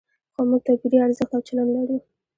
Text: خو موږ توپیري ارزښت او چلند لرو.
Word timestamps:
خو 0.33 0.41
موږ 0.49 0.61
توپیري 0.67 0.97
ارزښت 1.05 1.31
او 1.35 1.41
چلند 1.47 1.71
لرو. 1.75 1.97